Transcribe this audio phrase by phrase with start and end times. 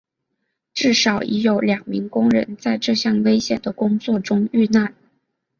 [0.73, 4.95] 至少已有两名工人在这项危险的工作中遇难。